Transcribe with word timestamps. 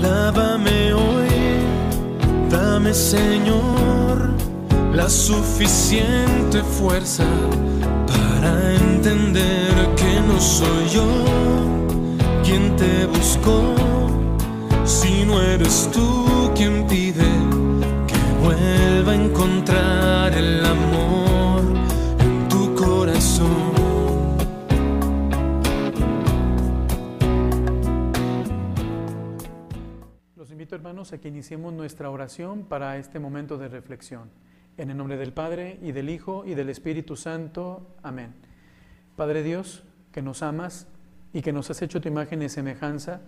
Lávame 0.00 0.92
hoy, 0.92 1.26
dame 2.48 2.94
Señor 2.94 4.30
la 4.94 5.08
suficiente 5.08 6.62
fuerza 6.62 7.24
para 8.06 8.76
entender 8.76 9.87
soy 10.40 10.88
yo 10.88 11.04
quien 12.44 12.76
te 12.76 13.06
buscó, 13.06 13.74
si 14.84 15.24
no 15.24 15.40
eres 15.42 15.90
tú 15.92 16.52
quien 16.54 16.86
pide 16.86 17.26
que 18.06 18.44
vuelva 18.44 19.12
a 19.12 19.14
encontrar 19.14 20.32
el 20.34 20.64
amor 20.64 21.62
en 22.20 22.48
tu 22.48 22.74
corazón. 22.74 23.72
Los 30.36 30.50
invito 30.52 30.74
hermanos 30.76 31.12
a 31.12 31.18
que 31.18 31.28
iniciemos 31.28 31.72
nuestra 31.72 32.10
oración 32.10 32.64
para 32.64 32.96
este 32.96 33.18
momento 33.18 33.58
de 33.58 33.68
reflexión. 33.68 34.30
En 34.76 34.90
el 34.90 34.96
nombre 34.96 35.16
del 35.16 35.32
Padre 35.32 35.80
y 35.82 35.90
del 35.90 36.08
Hijo 36.08 36.44
y 36.46 36.54
del 36.54 36.68
Espíritu 36.68 37.16
Santo. 37.16 37.96
Amén. 38.04 38.34
Padre 39.16 39.42
Dios, 39.42 39.82
que 40.12 40.22
nos 40.22 40.42
amas 40.42 40.86
y 41.32 41.42
que 41.42 41.52
nos 41.52 41.70
has 41.70 41.82
hecho 41.82 42.00
tu 42.00 42.08
imagen 42.08 42.42
y 42.42 42.48
semejanza, 42.48 43.20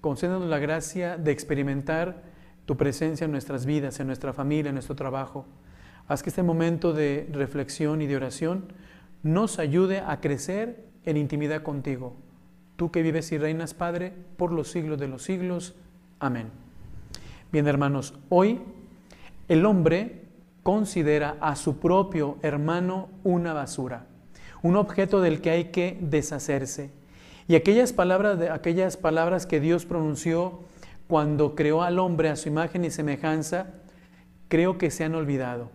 concédenos 0.00 0.48
la 0.48 0.58
gracia 0.58 1.16
de 1.16 1.32
experimentar 1.32 2.22
tu 2.66 2.76
presencia 2.76 3.24
en 3.24 3.32
nuestras 3.32 3.66
vidas, 3.66 3.98
en 4.00 4.06
nuestra 4.06 4.32
familia, 4.32 4.68
en 4.68 4.76
nuestro 4.76 4.94
trabajo. 4.94 5.46
Haz 6.08 6.22
que 6.22 6.30
este 6.30 6.42
momento 6.42 6.92
de 6.92 7.28
reflexión 7.32 8.02
y 8.02 8.06
de 8.06 8.16
oración 8.16 8.72
nos 9.22 9.58
ayude 9.58 10.00
a 10.00 10.20
crecer 10.20 10.84
en 11.04 11.16
intimidad 11.16 11.62
contigo. 11.62 12.16
Tú 12.76 12.90
que 12.90 13.02
vives 13.02 13.30
y 13.32 13.38
reinas, 13.38 13.74
Padre, 13.74 14.12
por 14.36 14.52
los 14.52 14.70
siglos 14.70 14.98
de 14.98 15.08
los 15.08 15.22
siglos. 15.22 15.74
Amén. 16.18 16.50
Bien, 17.52 17.66
hermanos, 17.66 18.14
hoy 18.28 18.60
el 19.48 19.66
hombre 19.66 20.22
considera 20.62 21.36
a 21.40 21.56
su 21.56 21.78
propio 21.78 22.38
hermano 22.42 23.08
una 23.24 23.52
basura, 23.52 24.06
un 24.62 24.76
objeto 24.76 25.20
del 25.20 25.40
que 25.40 25.50
hay 25.50 25.64
que 25.66 25.98
deshacerse. 26.00 26.90
Y 27.48 27.54
aquellas 27.54 27.92
palabras, 27.92 28.40
aquellas 28.50 28.96
palabras 28.96 29.46
que 29.46 29.60
Dios 29.60 29.86
pronunció 29.86 30.60
cuando 31.08 31.54
creó 31.54 31.82
al 31.82 31.98
hombre 31.98 32.28
a 32.28 32.36
su 32.36 32.48
imagen 32.48 32.84
y 32.84 32.90
semejanza, 32.90 33.74
creo 34.48 34.78
que 34.78 34.90
se 34.90 35.04
han 35.04 35.14
olvidado. 35.14 35.70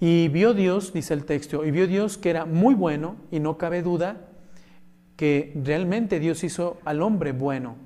Y 0.00 0.28
vio 0.28 0.52
Dios, 0.52 0.92
dice 0.92 1.14
el 1.14 1.24
texto, 1.24 1.64
y 1.64 1.70
vio 1.70 1.86
Dios 1.86 2.18
que 2.18 2.30
era 2.30 2.44
muy 2.44 2.74
bueno, 2.74 3.16
y 3.30 3.40
no 3.40 3.56
cabe 3.56 3.82
duda 3.82 4.28
que 5.16 5.52
realmente 5.54 6.18
Dios 6.18 6.42
hizo 6.42 6.78
al 6.84 7.02
hombre 7.02 7.32
bueno, 7.32 7.76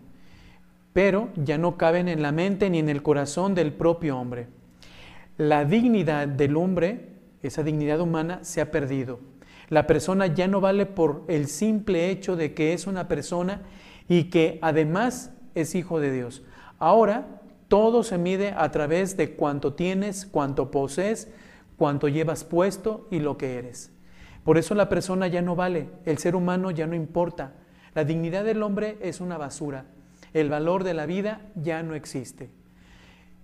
pero 0.93 1.29
ya 1.37 1.59
no 1.59 1.77
caben 1.77 2.09
en 2.09 2.23
la 2.23 2.33
mente 2.33 2.71
ni 2.71 2.79
en 2.79 2.89
el 2.89 3.03
corazón 3.03 3.55
del 3.55 3.73
propio 3.73 4.19
hombre. 4.19 4.47
La 5.37 5.67
dignidad 5.67 6.27
del 6.27 6.57
hombre, 6.57 7.11
esa 7.43 7.63
dignidad 7.63 8.01
humana, 8.01 8.41
se 8.43 8.63
ha 8.63 8.71
perdido. 8.71 9.21
La 9.69 9.87
persona 9.87 10.27
ya 10.27 10.47
no 10.47 10.61
vale 10.61 10.87
por 10.87 11.25
el 11.29 11.49
simple 11.49 12.11
hecho 12.11 12.37
de 12.37 12.55
que 12.55 12.73
es 12.73 12.87
una 12.87 13.09
persona 13.09 13.63
y 14.09 14.25
que 14.25 14.59
además 14.63 15.33
es 15.55 15.75
hijo 15.75 15.99
de 15.99 16.13
Dios. 16.13 16.45
Ahora 16.79 17.41
todo 17.69 18.03
se 18.03 18.19
mide 18.19 18.55
a 18.57 18.71
través 18.71 19.17
de 19.17 19.35
cuánto 19.35 19.75
tienes, 19.75 20.27
cuánto 20.27 20.71
posees, 20.71 21.29
cuánto 21.77 22.09
llevas 22.09 22.45
puesto 22.45 23.09
y 23.11 23.19
lo 23.19 23.37
que 23.37 23.57
eres. 23.57 23.93
Por 24.45 24.59
eso 24.59 24.75
la 24.77 24.89
persona 24.89 25.27
ya 25.27 25.43
no 25.43 25.57
vale, 25.57 25.89
el 26.05 26.19
ser 26.19 26.37
humano 26.37 26.71
ya 26.71 26.87
no 26.87 26.95
importa. 26.95 27.55
La 27.95 28.05
dignidad 28.05 28.45
del 28.45 28.63
hombre 28.63 28.99
es 29.01 29.21
una 29.21 29.39
basura. 29.39 29.87
El 30.33 30.51
valor 30.51 30.85
de 30.85 30.95
la 30.95 31.07
vida 31.07 31.41
ya 31.57 31.83
no 31.83 31.95
existe. 31.95 32.51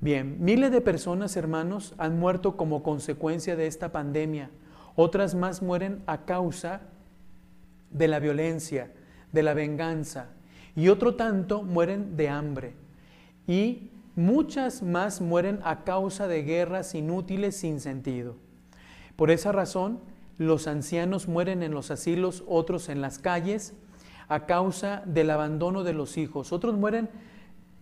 Bien, 0.01 0.37
miles 0.41 0.71
de 0.71 0.81
personas, 0.81 1.37
hermanos, 1.37 1.95
han 1.99 2.19
muerto 2.19 2.57
como 2.57 2.83
consecuencia 2.83 3.57
de 3.57 3.67
esta 3.67 3.91
pandemia. 3.93 4.51
Otras 4.97 5.35
más 5.35 5.63
mueren 5.63 6.03
a 6.07 6.25
causa 6.25 6.83
de 7.91 8.09
la 8.09 8.19
violencia, 8.19 8.93
de 9.33 9.43
la 9.43 9.55
venganza. 9.55 10.27
Y 10.77 10.89
otro 10.89 11.15
tanto 11.15 11.63
mueren 11.63 12.17
de 12.17 12.29
hambre. 12.29 12.75
Y 13.47 13.91
muchas 14.17 14.83
más 14.83 15.21
mueren 15.21 15.61
a 15.65 15.85
causa 15.85 16.29
de 16.29 16.43
guerras 16.43 16.95
inútiles 16.95 17.57
sin 17.57 17.81
sentido. 17.81 18.37
Por 19.17 19.31
esa 19.31 19.53
razón, 19.53 20.01
los 20.39 20.67
ancianos 20.67 21.29
mueren 21.29 21.63
en 21.63 21.73
los 21.73 21.91
asilos, 21.91 22.45
otros 22.47 22.89
en 22.89 23.01
las 23.01 23.19
calles, 23.19 23.75
a 24.29 24.47
causa 24.47 25.03
del 25.05 25.31
abandono 25.31 25.85
de 25.85 25.93
los 25.93 26.17
hijos. 26.17 26.53
Otros 26.53 26.75
mueren 26.77 27.11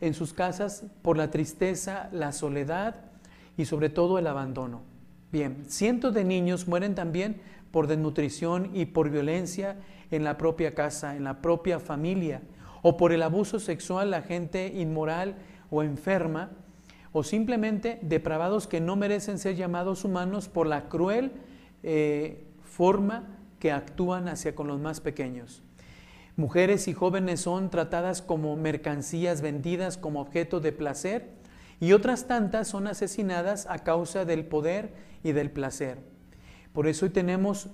en 0.00 0.14
sus 0.14 0.32
casas 0.32 0.84
por 1.02 1.16
la 1.16 1.30
tristeza, 1.30 2.08
la 2.12 2.32
soledad 2.32 2.96
y 3.56 3.66
sobre 3.66 3.88
todo 3.88 4.18
el 4.18 4.26
abandono. 4.26 4.89
Bien, 5.32 5.64
cientos 5.68 6.12
de 6.12 6.24
niños 6.24 6.66
mueren 6.66 6.96
también 6.96 7.40
por 7.70 7.86
desnutrición 7.86 8.70
y 8.74 8.86
por 8.86 9.10
violencia 9.10 9.76
en 10.10 10.24
la 10.24 10.36
propia 10.36 10.74
casa, 10.74 11.14
en 11.14 11.22
la 11.22 11.40
propia 11.40 11.78
familia, 11.78 12.42
o 12.82 12.96
por 12.96 13.12
el 13.12 13.22
abuso 13.22 13.60
sexual, 13.60 14.10
la 14.10 14.22
gente 14.22 14.66
inmoral 14.68 15.36
o 15.70 15.84
enferma, 15.84 16.50
o 17.12 17.22
simplemente 17.22 18.00
depravados 18.02 18.66
que 18.66 18.80
no 18.80 18.96
merecen 18.96 19.38
ser 19.38 19.54
llamados 19.54 20.04
humanos 20.04 20.48
por 20.48 20.66
la 20.66 20.88
cruel 20.88 21.32
eh, 21.82 22.44
forma 22.64 23.38
que 23.60 23.70
actúan 23.70 24.28
hacia 24.28 24.54
con 24.54 24.66
los 24.66 24.80
más 24.80 25.00
pequeños. 25.00 25.62
Mujeres 26.36 26.88
y 26.88 26.92
jóvenes 26.92 27.40
son 27.40 27.70
tratadas 27.70 28.22
como 28.22 28.56
mercancías 28.56 29.42
vendidas 29.42 29.96
como 29.96 30.20
objeto 30.20 30.58
de 30.60 30.72
placer 30.72 31.39
y 31.80 31.92
otras 31.92 32.26
tantas 32.26 32.68
son 32.68 32.86
asesinadas 32.86 33.66
a 33.68 33.78
causa 33.78 34.24
del 34.24 34.44
poder 34.44 34.92
y 35.24 35.32
del 35.32 35.50
placer. 35.50 35.98
Por 36.72 36.86
eso 36.86 37.06
hoy 37.06 37.10
tenemos 37.10 37.68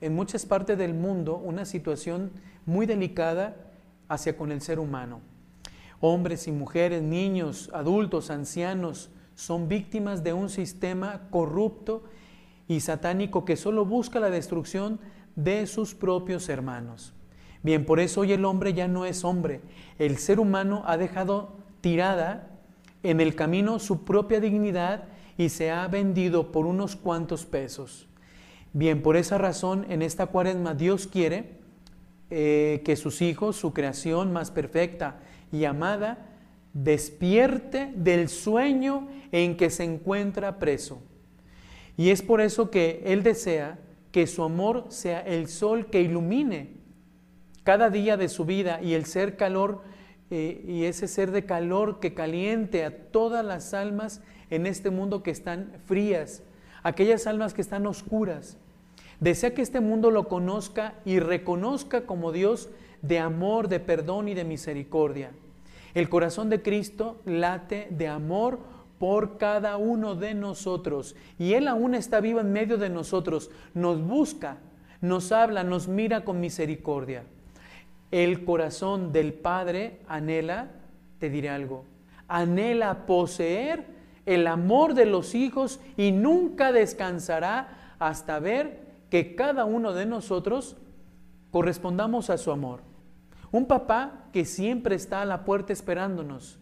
en 0.00 0.14
muchas 0.14 0.46
partes 0.46 0.78
del 0.78 0.94
mundo 0.94 1.36
una 1.36 1.66
situación 1.66 2.32
muy 2.64 2.86
delicada 2.86 3.56
hacia 4.08 4.36
con 4.36 4.50
el 4.50 4.62
ser 4.62 4.80
humano. 4.80 5.20
Hombres 6.00 6.48
y 6.48 6.52
mujeres, 6.52 7.02
niños, 7.02 7.70
adultos, 7.74 8.30
ancianos 8.30 9.10
son 9.34 9.68
víctimas 9.68 10.24
de 10.24 10.32
un 10.32 10.48
sistema 10.48 11.28
corrupto 11.30 12.04
y 12.66 12.80
satánico 12.80 13.44
que 13.44 13.56
solo 13.56 13.84
busca 13.84 14.20
la 14.20 14.30
destrucción 14.30 15.00
de 15.36 15.66
sus 15.66 15.94
propios 15.94 16.48
hermanos. 16.48 17.12
Bien, 17.62 17.84
por 17.84 18.00
eso 18.00 18.22
hoy 18.22 18.32
el 18.32 18.46
hombre 18.46 18.72
ya 18.72 18.88
no 18.88 19.04
es 19.04 19.24
hombre. 19.24 19.60
El 19.98 20.16
ser 20.16 20.40
humano 20.40 20.82
ha 20.86 20.96
dejado 20.96 21.56
tirada 21.82 22.49
en 23.02 23.20
el 23.20 23.34
camino 23.34 23.78
su 23.78 24.04
propia 24.04 24.40
dignidad 24.40 25.04
y 25.38 25.48
se 25.48 25.70
ha 25.70 25.86
vendido 25.88 26.52
por 26.52 26.66
unos 26.66 26.96
cuantos 26.96 27.46
pesos. 27.46 28.08
Bien, 28.72 29.02
por 29.02 29.16
esa 29.16 29.38
razón 29.38 29.86
en 29.88 30.02
esta 30.02 30.26
cuaresma 30.26 30.74
Dios 30.74 31.06
quiere 31.06 31.58
eh, 32.30 32.82
que 32.84 32.96
sus 32.96 33.22
hijos, 33.22 33.56
su 33.56 33.72
creación 33.72 34.32
más 34.32 34.50
perfecta 34.50 35.18
y 35.50 35.64
amada, 35.64 36.26
despierte 36.72 37.92
del 37.96 38.28
sueño 38.28 39.08
en 39.32 39.56
que 39.56 39.70
se 39.70 39.84
encuentra 39.84 40.58
preso. 40.58 41.02
Y 41.96 42.10
es 42.10 42.22
por 42.22 42.40
eso 42.40 42.70
que 42.70 43.02
Él 43.04 43.22
desea 43.22 43.78
que 44.12 44.26
su 44.26 44.42
amor 44.42 44.86
sea 44.88 45.20
el 45.20 45.48
sol 45.48 45.86
que 45.86 46.02
ilumine 46.02 46.74
cada 47.64 47.90
día 47.90 48.16
de 48.16 48.28
su 48.28 48.44
vida 48.44 48.80
y 48.82 48.94
el 48.94 49.06
ser 49.06 49.36
calor 49.36 49.82
y 50.30 50.84
ese 50.84 51.08
ser 51.08 51.32
de 51.32 51.44
calor 51.44 51.98
que 51.98 52.14
caliente 52.14 52.84
a 52.84 52.96
todas 53.10 53.44
las 53.44 53.74
almas 53.74 54.22
en 54.50 54.66
este 54.66 54.90
mundo 54.90 55.22
que 55.22 55.30
están 55.30 55.72
frías, 55.86 56.42
aquellas 56.82 57.26
almas 57.26 57.54
que 57.54 57.62
están 57.62 57.86
oscuras. 57.86 58.56
Desea 59.18 59.54
que 59.54 59.62
este 59.62 59.80
mundo 59.80 60.10
lo 60.10 60.28
conozca 60.28 60.94
y 61.04 61.18
reconozca 61.18 62.06
como 62.06 62.32
Dios 62.32 62.70
de 63.02 63.18
amor, 63.18 63.68
de 63.68 63.80
perdón 63.80 64.28
y 64.28 64.34
de 64.34 64.44
misericordia. 64.44 65.32
El 65.94 66.08
corazón 66.08 66.48
de 66.48 66.62
Cristo 66.62 67.20
late 67.24 67.88
de 67.90 68.08
amor 68.08 68.60
por 68.98 69.38
cada 69.38 69.76
uno 69.76 70.14
de 70.14 70.34
nosotros 70.34 71.16
y 71.38 71.54
Él 71.54 71.68
aún 71.68 71.94
está 71.94 72.20
vivo 72.20 72.40
en 72.40 72.52
medio 72.52 72.78
de 72.78 72.90
nosotros, 72.90 73.50
nos 73.74 74.00
busca, 74.00 74.58
nos 75.00 75.32
habla, 75.32 75.64
nos 75.64 75.88
mira 75.88 76.24
con 76.24 76.40
misericordia. 76.40 77.24
El 78.10 78.44
corazón 78.44 79.12
del 79.12 79.32
Padre 79.32 80.00
anhela, 80.08 80.70
te 81.18 81.30
diré 81.30 81.48
algo, 81.48 81.84
anhela 82.28 83.06
poseer 83.06 83.86
el 84.26 84.46
amor 84.46 84.94
de 84.94 85.06
los 85.06 85.34
hijos 85.34 85.80
y 85.96 86.12
nunca 86.12 86.72
descansará 86.72 87.94
hasta 87.98 88.38
ver 88.38 88.90
que 89.10 89.34
cada 89.34 89.64
uno 89.64 89.92
de 89.92 90.06
nosotros 90.06 90.76
correspondamos 91.50 92.30
a 92.30 92.38
su 92.38 92.50
amor. 92.50 92.80
Un 93.52 93.66
papá 93.66 94.28
que 94.32 94.44
siempre 94.44 94.94
está 94.94 95.22
a 95.22 95.26
la 95.26 95.44
puerta 95.44 95.72
esperándonos. 95.72 96.58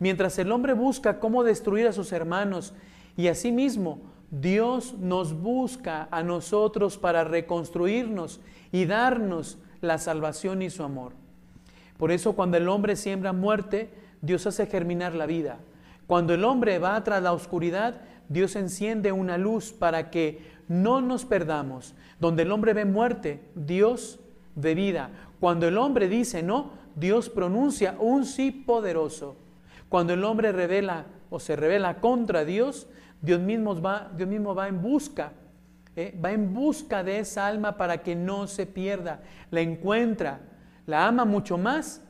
Mientras 0.00 0.38
el 0.38 0.50
hombre 0.50 0.72
busca 0.72 1.20
cómo 1.20 1.44
destruir 1.44 1.86
a 1.86 1.92
sus 1.92 2.12
hermanos 2.12 2.74
y 3.16 3.28
asimismo 3.28 4.02
Dios 4.30 4.94
nos 4.98 5.32
busca 5.40 6.08
a 6.10 6.24
nosotros 6.24 6.98
para 6.98 7.22
reconstruirnos 7.22 8.40
y 8.72 8.86
darnos 8.86 9.58
la 9.84 9.98
salvación 9.98 10.62
y 10.62 10.70
su 10.70 10.82
amor. 10.82 11.12
Por 11.98 12.10
eso 12.10 12.32
cuando 12.34 12.56
el 12.56 12.68
hombre 12.68 12.96
siembra 12.96 13.32
muerte, 13.32 13.90
Dios 14.20 14.46
hace 14.46 14.66
germinar 14.66 15.14
la 15.14 15.26
vida. 15.26 15.58
Cuando 16.06 16.34
el 16.34 16.44
hombre 16.44 16.78
va 16.78 17.02
tras 17.04 17.22
la 17.22 17.32
oscuridad, 17.32 18.00
Dios 18.28 18.56
enciende 18.56 19.12
una 19.12 19.38
luz 19.38 19.72
para 19.72 20.10
que 20.10 20.42
no 20.68 21.00
nos 21.00 21.24
perdamos. 21.24 21.94
Donde 22.20 22.42
el 22.42 22.52
hombre 22.52 22.72
ve 22.72 22.84
muerte, 22.84 23.42
Dios 23.54 24.18
ve 24.54 24.74
vida. 24.74 25.10
Cuando 25.40 25.68
el 25.68 25.78
hombre 25.78 26.08
dice 26.08 26.42
no, 26.42 26.70
Dios 26.96 27.28
pronuncia 27.28 27.96
un 27.98 28.24
sí 28.24 28.50
poderoso. 28.50 29.36
Cuando 29.88 30.14
el 30.14 30.24
hombre 30.24 30.52
revela 30.52 31.06
o 31.30 31.38
se 31.40 31.56
revela 31.56 32.00
contra 32.00 32.44
Dios, 32.44 32.88
Dios 33.20 33.40
mismo 33.40 33.80
va, 33.80 34.10
Dios 34.16 34.28
mismo 34.28 34.54
va 34.54 34.68
en 34.68 34.82
busca, 34.82 35.32
¿eh? 35.96 36.18
va 36.22 36.32
en 36.32 36.54
busca 36.54 37.02
de 37.02 37.20
esa 37.20 37.46
alma 37.46 37.76
para 37.76 38.02
que 38.02 38.14
no 38.14 38.46
se 38.46 38.66
pierda, 38.66 39.20
la 39.50 39.60
encuentra, 39.60 40.40
la 40.86 41.06
ama 41.06 41.24
mucho 41.24 41.58
más, 41.58 42.02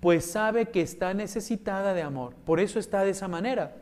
pues 0.00 0.30
sabe 0.30 0.70
que 0.70 0.80
está 0.80 1.14
necesitada 1.14 1.94
de 1.94 2.02
amor. 2.02 2.34
Por 2.44 2.60
eso 2.60 2.78
está 2.78 3.04
de 3.04 3.10
esa 3.10 3.28
manera. 3.28 3.76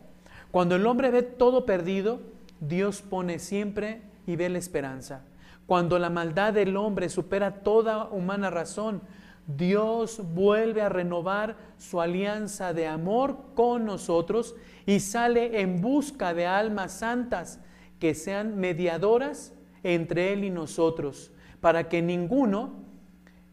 Cuando 0.51 0.77
el 0.77 0.87
hombre 0.87 1.11
ve 1.11 1.23
todo 1.23 1.65
perdido, 1.67 2.21
Dios 2.61 3.03
pone 3.03 3.39
siempre 3.39 4.03
y 4.27 4.37
ve 4.37 4.49
la 4.49 4.59
esperanza. 4.59 5.23
Cuando 5.67 5.99
la 5.99 6.11
maldad 6.11 6.55
del 6.55 6.77
hombre 6.77 7.09
supera 7.09 7.63
toda 7.63 8.09
humana 8.09 8.51
razón, 8.51 9.03
Dios 9.47 10.21
vuelve 10.35 10.83
a 10.83 10.89
renovar 10.89 11.57
su 11.79 12.01
alianza 12.01 12.73
de 12.75 12.87
amor 12.87 13.39
con 13.55 13.85
nosotros 13.85 14.55
y 14.87 15.01
sale 15.01 15.61
en 15.61 15.81
busca 15.81 16.35
de 16.35 16.47
almas 16.47 16.93
santas 16.93 17.61
que 17.99 18.15
sean 18.15 18.59
mediadoras 18.59 19.53
entre 19.83 20.33
Él 20.33 20.45
y 20.45 20.51
nosotros, 20.51 21.31
para 21.61 21.89
que 21.89 22.03
ninguno 22.03 22.73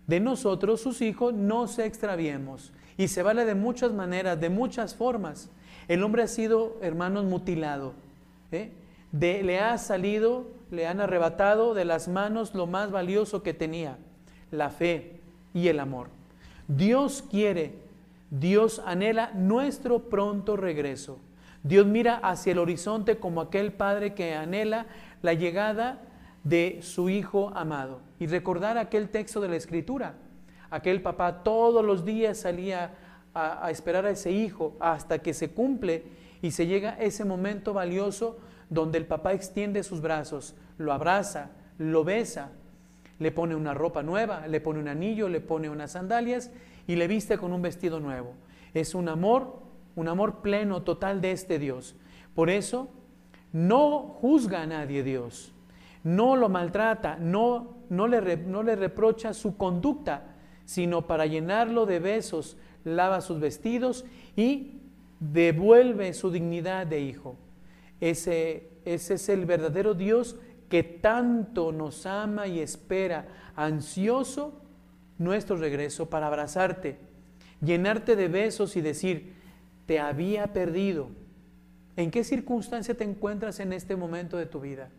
de 0.07 0.19
nosotros, 0.19 0.81
sus 0.81 1.01
hijos, 1.01 1.33
no 1.33 1.67
se 1.67 1.85
extraviemos. 1.85 2.71
Y 2.97 3.07
se 3.07 3.23
vale 3.23 3.45
de 3.45 3.55
muchas 3.55 3.91
maneras, 3.91 4.39
de 4.39 4.49
muchas 4.49 4.95
formas. 4.95 5.49
El 5.87 6.03
hombre 6.03 6.23
ha 6.23 6.27
sido, 6.27 6.77
hermanos, 6.81 7.25
mutilado. 7.25 7.93
¿eh? 8.51 8.71
De, 9.11 9.43
le 9.43 9.59
ha 9.59 9.77
salido, 9.77 10.47
le 10.71 10.87
han 10.87 11.01
arrebatado 11.01 11.73
de 11.73 11.85
las 11.85 12.07
manos 12.07 12.53
lo 12.53 12.67
más 12.67 12.91
valioso 12.91 13.43
que 13.43 13.53
tenía, 13.53 13.97
la 14.51 14.69
fe 14.69 15.19
y 15.53 15.67
el 15.67 15.79
amor. 15.79 16.07
Dios 16.67 17.23
quiere, 17.29 17.73
Dios 18.29 18.81
anhela 18.85 19.31
nuestro 19.33 20.09
pronto 20.09 20.55
regreso. 20.55 21.19
Dios 21.65 21.87
mira 21.87 22.17
hacia 22.17 22.51
el 22.51 22.59
horizonte 22.59 23.17
como 23.17 23.41
aquel 23.41 23.73
padre 23.73 24.13
que 24.13 24.35
anhela 24.35 24.85
la 25.23 25.33
llegada 25.33 25.99
de 26.43 26.77
su 26.83 27.09
hijo 27.09 27.51
amado. 27.55 28.01
Y 28.19 28.27
recordar 28.27 28.77
aquel 28.77 29.09
texto 29.09 29.41
de 29.41 29.47
la 29.47 29.55
escritura. 29.55 30.13
Aquel 30.69 31.01
papá 31.01 31.41
todos 31.41 31.83
los 31.83 32.05
días 32.05 32.37
salía 32.37 32.93
a, 33.33 33.71
esperar 33.71 34.05
a 34.05 34.11
ese 34.11 34.31
hijo 34.31 34.77
hasta 34.79 35.19
que 35.19 35.33
se 35.33 35.49
cumple 35.49 36.03
y 36.43 36.51
se 36.51 36.67
llega 36.67 36.99
ese 36.99 37.25
momento 37.25 37.73
valioso 37.73 38.37
donde 38.69 38.99
el 38.99 39.07
papá 39.07 39.33
extiende 39.33 39.81
sus 39.81 40.01
brazos, 40.01 40.53
lo 40.77 40.93
abraza, 40.93 41.49
lo 41.79 42.03
besa, 42.03 42.51
le 43.17 43.31
pone 43.31 43.55
una 43.55 43.73
ropa 43.73 44.03
nueva, 44.03 44.45
le 44.45 44.61
pone 44.61 44.79
un 44.79 44.87
anillo, 44.87 45.29
le 45.29 45.41
pone 45.41 45.67
unas 45.67 45.93
sandalias 45.93 46.51
y 46.85 46.95
le 46.95 47.07
viste 47.07 47.39
con 47.39 47.53
un 47.53 47.63
vestido 47.63 47.99
nuevo. 47.99 48.33
Es 48.75 48.93
un 48.93 49.09
amor, 49.09 49.64
un 49.95 50.07
amor 50.07 50.41
pleno, 50.41 50.83
total 50.83 51.21
de 51.21 51.31
este 51.31 51.59
Dios. 51.59 51.95
Por 52.33 52.49
eso 52.49 52.89
no 53.53 53.99
juzga 54.19 54.63
a 54.63 54.67
nadie 54.67 55.03
Dios, 55.03 55.53
no 56.03 56.35
lo 56.35 56.49
maltrata, 56.49 57.17
no, 57.17 57.77
no, 57.89 58.07
le, 58.07 58.37
no 58.37 58.63
le 58.63 58.75
reprocha 58.75 59.33
su 59.33 59.57
conducta, 59.57 60.35
sino 60.65 61.07
para 61.07 61.25
llenarlo 61.25 61.85
de 61.85 61.99
besos, 61.99 62.57
lava 62.83 63.21
sus 63.21 63.39
vestidos 63.39 64.05
y 64.35 64.81
devuelve 65.19 66.13
su 66.13 66.31
dignidad 66.31 66.85
de 66.87 67.01
hijo. 67.01 67.37
Ese, 68.01 68.69
ese 68.83 69.13
es 69.13 69.29
el 69.29 69.45
verdadero 69.45 69.93
Dios 69.93 70.35
que 70.69 70.83
tanto 70.83 71.71
nos 71.71 72.05
ama 72.05 72.47
y 72.47 72.59
espera, 72.59 73.27
ansioso 73.55 74.61
nuestro 75.17 75.55
regreso 75.55 76.09
para 76.09 76.27
abrazarte, 76.27 76.97
llenarte 77.61 78.15
de 78.15 78.27
besos 78.27 78.75
y 78.75 78.81
decir, 78.81 79.34
te 79.85 79.99
había 79.99 80.53
perdido. 80.53 81.09
¿En 81.97 82.11
qué 82.11 82.23
circunstancia 82.23 82.95
te 82.95 83.03
encuentras 83.03 83.59
en 83.59 83.71
este 83.73 83.95
momento 83.95 84.37
de 84.37 84.45
tu 84.45 84.59
vida? 84.59 84.89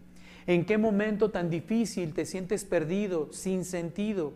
¿En 0.46 0.64
qué 0.64 0.78
momento 0.78 1.30
tan 1.30 1.50
difícil 1.50 2.14
te 2.14 2.24
sientes 2.24 2.64
perdido, 2.64 3.32
sin 3.32 3.64
sentido? 3.64 4.32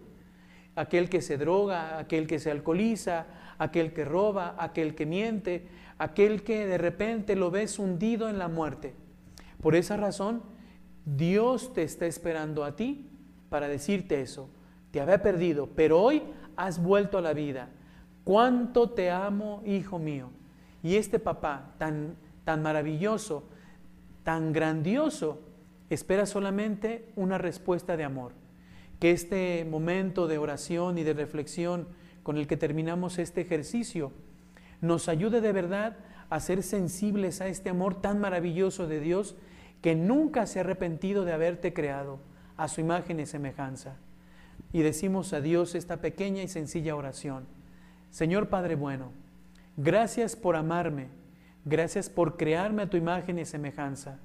Aquel 0.75 1.08
que 1.08 1.23
se 1.23 1.38
droga, 1.38 1.99
aquel 1.99 2.26
que 2.26 2.38
se 2.38 2.50
alcoholiza, 2.50 3.26
aquel 3.58 3.93
que 3.93 4.05
roba, 4.05 4.56
aquel 4.58 4.94
que 4.94 5.06
miente, 5.06 5.69
aquel 5.99 6.43
que 6.43 6.67
de 6.67 6.79
repente 6.79 7.37
lo 7.37 7.50
ves 7.50 7.79
hundido 7.79 8.29
en 8.29 8.38
la 8.38 8.49
muerte. 8.49 8.94
Por 9.61 9.76
esa 9.76 9.97
razón, 9.97 10.43
Dios 11.05 11.73
te 11.75 11.82
está 11.82 12.06
esperando 12.06 12.64
a 12.64 12.76
ti 12.76 13.08
para 13.49 13.69
decirte 13.69 14.20
eso. 14.20 14.49
Te 14.91 15.00
había 15.00 15.23
perdido, 15.23 15.69
pero 15.76 16.00
hoy 16.00 16.23
has 16.56 16.82
vuelto 16.82 17.19
a 17.19 17.23
la 17.23 17.32
vida. 17.32 17.69
Cuánto 18.25 18.90
te 18.90 19.11
amo, 19.11 19.62
hijo 19.64 19.99
mío. 19.99 20.30
Y 20.82 20.96
este 20.96 21.18
papá 21.18 21.75
tan, 21.78 22.16
tan 22.44 22.62
maravilloso, 22.62 23.44
tan 24.25 24.52
grandioso, 24.52 25.40
espera 25.90 26.26
solamente 26.26 27.12
una 27.16 27.38
respuesta 27.38 27.96
de 27.96 28.04
amor. 28.04 28.32
Que 28.99 29.10
este 29.10 29.66
momento 29.68 30.26
de 30.26 30.38
oración 30.38 30.99
y 30.99 31.02
de 31.02 31.14
reflexión 31.14 31.88
con 32.22 32.37
el 32.37 32.46
que 32.46 32.56
terminamos 32.56 33.18
este 33.18 33.40
ejercicio 33.40 34.12
nos 34.80 35.08
ayude 35.08 35.40
de 35.40 35.52
verdad 35.52 35.96
a 36.28 36.40
ser 36.40 36.62
sensibles 36.62 37.40
a 37.40 37.49
este 37.49 37.70
amor 37.70 38.00
tan 38.00 38.20
maravilloso 38.20 38.87
de 38.87 39.00
Dios 39.00 39.37
que 39.82 39.94
nunca 39.94 40.46
se 40.46 40.58
ha 40.58 40.62
arrepentido 40.62 41.25
de 41.25 41.32
haberte 41.32 41.72
creado 41.72 42.20
a 42.56 42.68
su 42.68 42.80
imagen 42.80 43.20
y 43.20 43.26
semejanza. 43.26 43.96
Y 44.72 44.82
decimos 44.82 45.32
a 45.32 45.40
Dios 45.40 45.75
esta 45.75 45.96
pequeña 45.96 46.42
y 46.42 46.49
sencilla 46.49 46.94
oración. 46.94 47.46
Señor 48.10 48.49
Padre 48.49 48.75
bueno, 48.76 49.12
gracias 49.82 50.37
por 50.37 50.56
amarme, 50.56 51.08
gracias 51.64 52.10
por 52.10 52.37
crearme 52.37 52.82
a 52.82 52.90
tu 52.90 52.96
imagen 52.96 53.38
y 53.38 53.44
semejanza. 53.44 54.18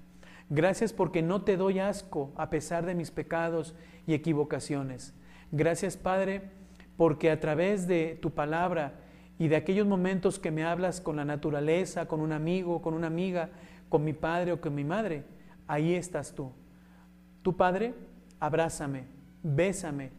Gracias 0.49 0.93
porque 0.93 1.21
no 1.21 1.43
te 1.43 1.57
doy 1.57 1.79
asco 1.79 2.33
a 2.35 2.49
pesar 2.49 2.85
de 2.85 2.93
mis 2.93 3.09
pecados 3.09 3.73
y 4.05 4.13
equivocaciones. 4.13 5.13
Gracias 5.51 5.97
Padre 5.97 6.51
porque 6.97 7.31
a 7.31 7.39
través 7.39 7.87
de 7.87 8.19
tu 8.21 8.31
palabra 8.31 8.99
y 9.39 9.47
de 9.47 9.55
aquellos 9.55 9.87
momentos 9.87 10.39
que 10.39 10.51
me 10.51 10.63
hablas 10.63 11.01
con 11.01 11.15
la 11.15 11.25
naturaleza, 11.25 12.07
con 12.07 12.19
un 12.19 12.31
amigo, 12.31 12.81
con 12.81 12.93
una 12.93 13.07
amiga, 13.07 13.49
con 13.89 14.03
mi 14.03 14.13
padre 14.13 14.51
o 14.51 14.61
con 14.61 14.75
mi 14.75 14.83
madre, 14.83 15.23
ahí 15.67 15.93
estás 15.93 16.33
tú. 16.33 16.51
Tu 17.41 17.55
Padre, 17.55 17.93
abrázame, 18.39 19.05
bésame, 19.43 20.11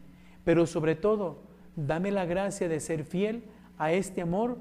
pero 0.43 0.65
sobre 0.65 0.95
todo, 0.95 1.43
dame 1.75 2.11
la 2.11 2.25
gracia 2.25 2.69
de 2.69 2.79
ser 2.79 3.03
fiel 3.03 3.43
a 3.77 3.91
este 3.91 4.21
amor 4.21 4.57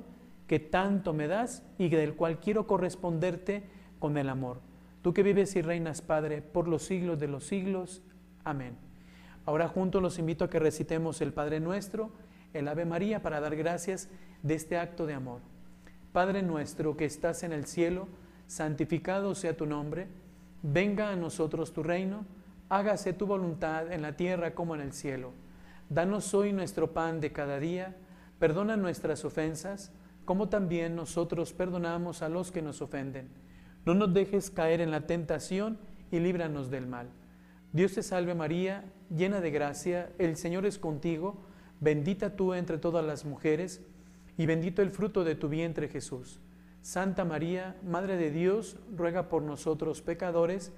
que 0.47 0.61
tanto 0.61 1.12
me 1.12 1.29
das 1.29 1.62
y 1.79 1.88
del 1.88 2.15
cual 2.15 2.38
quiero 2.41 2.67
corresponderte 2.67 3.65
con 3.99 4.17
el 4.19 4.29
amor. 4.29 4.61
Tú 5.03 5.12
que 5.12 5.23
vives 5.23 5.57
y 5.57 5.62
reinas, 5.62 6.03
Padre, 6.03 6.43
por 6.43 6.69
los 6.69 6.83
siglos 6.83 7.19
de 7.19 7.29
los 7.29 7.45
siglos. 7.45 8.03
Amén. 8.45 8.76
Ahora 9.45 9.69
juntos 9.69 10.03
los 10.03 10.19
invito 10.19 10.45
a 10.45 10.50
que 10.50 10.59
recitemos 10.59 11.21
el 11.21 11.33
Padre 11.33 11.61
nuestro, 11.61 12.11
el 12.53 12.69
Ave 12.69 12.85
María, 12.85 13.23
para 13.23 13.41
dar 13.41 13.55
gracias 13.57 14.09
de 14.43 14.55
este 14.55 14.79
acto 14.79 15.07
de 15.07 15.15
amor. 15.15 15.41
Padre 16.12 16.43
nuestro 16.43 16.97
que 16.97 17.05
estás 17.05 17.43
en 17.43 17.53
el 17.53 17.67
cielo, 17.67 18.09
santificado 18.47 19.35
sea 19.35 19.57
tu 19.57 19.67
nombre 19.67 20.09
Venga 20.69 21.11
a 21.11 21.17
nosotros 21.17 21.73
tu 21.73 21.85
reino, 21.85 22.25
hágase 22.69 23.12
tu 23.12 23.26
voluntad 23.26 23.93
en 23.93 24.03
la 24.03 24.17
tierra 24.17 24.53
como 24.53 24.75
en 24.75 24.81
el 24.81 24.93
cielo. 24.93 25.33
Danos 25.88 26.35
hoy 26.35 26.53
nuestro 26.53 26.93
pan 26.93 27.21
de 27.21 27.31
cada 27.31 27.61
día, 27.61 27.95
perdona 28.41 28.76
nuestras 28.76 29.25
ofensas, 29.25 29.93
como 30.26 30.50
también 30.50 30.95
nosotros 30.95 31.54
perdonamos 31.54 32.21
a 32.21 32.28
los 32.28 32.52
que 32.52 32.61
nos 32.61 32.83
ofenden. 32.83 33.28
No 33.87 33.95
nos 33.95 34.12
dejes 34.12 34.50
caer 34.50 34.83
en 34.83 34.90
la 34.90 35.06
tentación 35.06 35.78
y 36.11 36.18
líbranos 36.18 36.68
del 36.68 36.87
mal. 36.87 37.09
Dios 37.73 37.95
te 37.95 38.02
salve 38.02 38.35
María, 38.35 38.85
llena 39.09 39.40
de 39.40 39.50
gracia, 39.50 40.11
el 40.18 40.37
Señor 40.37 40.66
es 40.66 40.78
contigo, 40.78 41.37
bendita 41.80 42.37
tú 42.37 42.54
entre 42.54 42.78
todas 42.78 43.04
las 43.04 43.25
mujeres, 43.25 43.80
y 44.37 44.47
bendito 44.47 44.83
el 44.83 44.90
fruto 44.90 45.25
de 45.25 45.37
tu 45.37 45.49
vientre 45.49 45.88
Jesús. 45.88 46.40
Santa 46.83 47.25
María, 47.25 47.76
Madre 47.85 48.16
de 48.16 48.30
Dios, 48.30 48.76
ruega 48.95 49.28
por 49.28 49.42
nosotros 49.42 50.02
pecadores, 50.02 50.73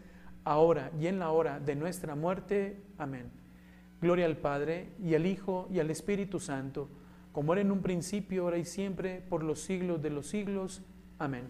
ahora 0.45 0.91
y 1.01 1.07
en 1.07 1.19
la 1.19 1.31
hora 1.31 1.59
de 1.59 1.75
nuestra 1.75 2.15
muerte. 2.15 2.83
Amén. 2.99 3.31
Gloria 4.01 4.27
al 4.27 4.37
Padre, 4.37 4.93
y 5.03 5.15
al 5.15 5.27
Hijo, 5.27 5.69
y 5.71 5.81
al 5.81 5.91
Espíritu 5.91 6.39
Santo, 6.39 6.89
como 7.33 7.53
era 7.53 7.63
en 7.63 7.71
un 7.71 7.83
principio, 7.83 8.45
ahora 8.45 8.59
y 8.59 8.65
siempre, 8.65 9.23
por 9.29 9.43
los 9.43 9.61
siglos 9.61 10.03
de 10.03 10.11
los 10.11 10.27
siglos. 10.27 10.83
Amén. 11.19 11.45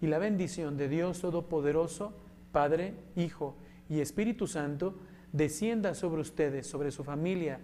Y 0.00 0.06
la 0.06 0.18
bendición 0.18 0.76
de 0.76 0.88
Dios 0.88 1.20
Todopoderoso, 1.20 2.12
Padre, 2.52 2.94
Hijo 3.16 3.56
y 3.88 4.00
Espíritu 4.00 4.46
Santo, 4.46 4.98
descienda 5.32 5.94
sobre 5.94 6.20
ustedes, 6.20 6.66
sobre 6.66 6.90
su 6.90 7.04
familia 7.04 7.60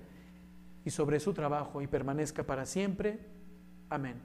y 0.85 0.91
sobre 0.91 1.21
su 1.21 1.33
trabajo, 1.33 1.81
y 1.81 1.87
permanezca 1.87 2.43
para 2.45 2.67
siempre. 2.67 3.21
Amén. 3.89 4.17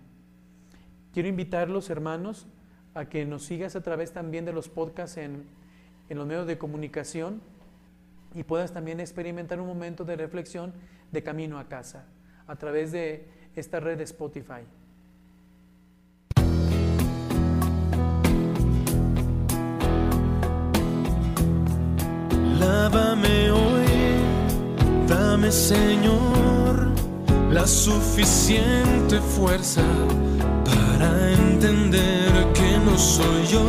Quiero 1.14 1.30
invitarlos, 1.30 1.90
hermanos, 1.90 2.48
a 2.94 3.06
que 3.06 3.26
nos 3.26 3.44
sigas 3.44 3.76
a 3.76 3.82
través 3.82 4.12
también 4.12 4.46
de 4.46 4.54
los 4.54 4.70
podcasts 4.70 5.18
en, 5.18 5.44
en 6.10 6.18
los 6.18 6.26
medios 6.26 6.48
de 6.48 6.58
comunicación 6.58 7.42
y 8.34 8.44
puedas 8.44 8.74
también 8.74 9.00
experimentar 9.00 9.60
un 9.60 9.68
momento 9.68 10.06
de 10.06 10.16
reflexión 10.16 10.74
de 11.12 11.24
camino 11.24 11.60
a 11.60 11.68
casa 11.68 12.06
a 12.50 12.56
través 12.56 12.92
de 12.92 13.24
esta 13.56 13.80
red 13.80 14.00
de 14.00 14.06
Spotify. 14.06 14.64
Lávame 22.60 23.52
hoy, 23.52 23.88
dame 25.08 25.52
Señor 25.52 26.90
la 27.52 27.68
suficiente 27.68 29.20
fuerza 29.22 29.84
para 30.66 31.32
entender 31.34 32.32
que 32.54 32.80
no 32.84 32.98
soy 32.98 33.46
yo 33.46 33.66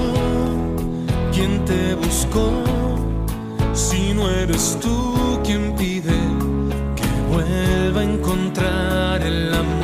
quien 1.33 1.63
te 1.67 1.95
buscó, 1.97 2.51
si 3.75 4.15
no 4.15 4.31
eres 4.31 4.79
tú 4.81 5.39
quien 5.45 5.75
pide 5.77 6.30
vuelva 7.31 8.01
a 8.01 8.05
encontrar 8.05 9.23
el 9.23 9.55
amor 9.55 9.80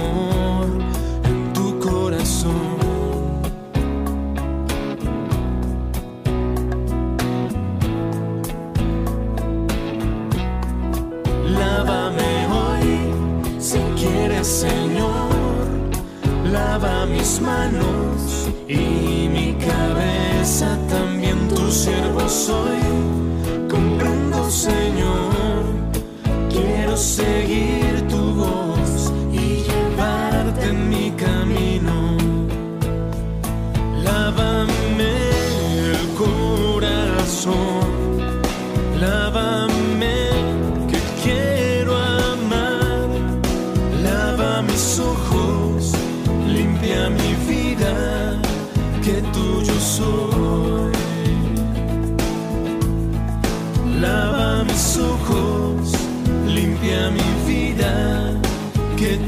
llevarte 30.66 30.68
en 30.68 30.88
mi 30.88 31.05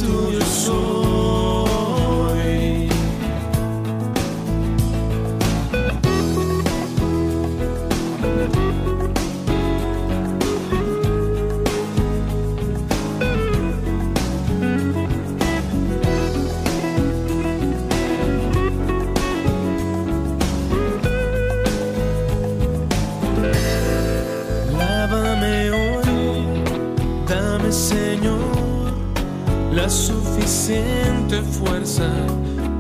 que 0.09 0.13
tuyo 0.13 0.41
soy. 0.47 1.48
La 29.79 29.89
suficiente 29.89 31.41
fuerza 31.41 32.11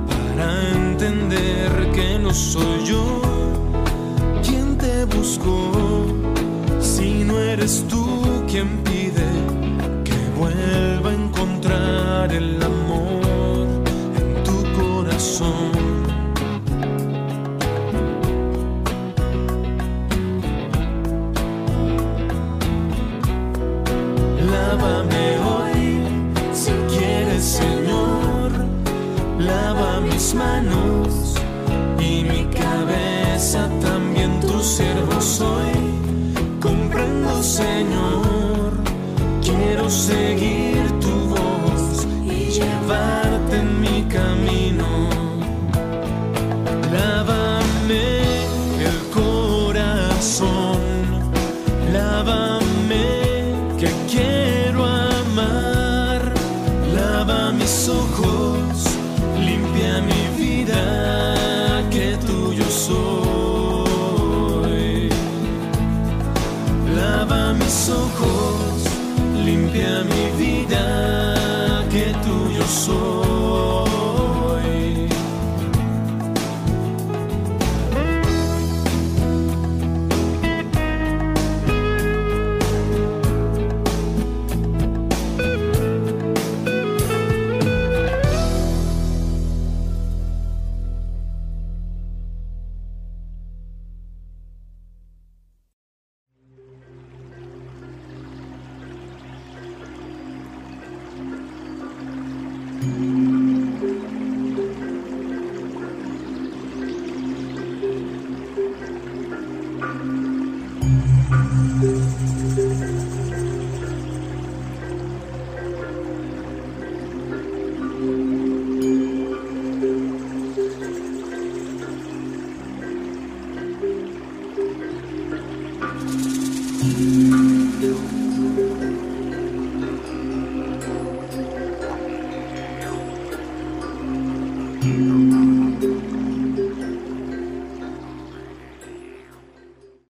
para 0.08 0.48
entender 0.72 1.92
que 1.92 2.18
no 2.18 2.34
soy 2.34 2.84
yo 2.84 3.22
quien 4.42 4.76
te 4.76 5.04
buscó, 5.04 6.06
si 6.80 7.22
no 7.22 7.38
eres 7.38 7.84
tú 7.88 8.04
quien 8.48 8.82
pide 8.82 9.28
que 10.02 10.18
vuelva 10.40 11.10
a 11.10 11.14
encontrar 11.14 12.32
el 12.32 12.60
amor 12.60 12.77
Manos 30.34 31.34
y 31.98 32.22
mi 32.22 32.44
cabeza 32.46 33.68
también 33.80 34.40
tu 34.40 34.60
siervo 34.60 35.20
soy. 35.20 35.72
Comprendo, 36.60 37.42
Señor. 37.42 38.72
Quiero 39.42 39.88
seguir 39.88 40.86
tu 41.00 41.14
voz 41.34 42.06
y 42.24 42.50
llevarte 42.50 43.56
en 43.56 43.80
mi 43.80 44.02
camino. 44.02 45.08
Lávame 46.92 48.20
el 48.90 48.98
corazón, 49.14 50.78
lávame 51.92 53.06
que 53.78 53.90
quiero 54.10 54.84
amar, 54.84 56.20
lava 56.94 57.52
mis 57.52 57.88
ojos, 57.88 58.27